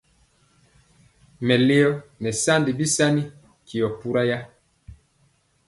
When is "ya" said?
4.29-4.37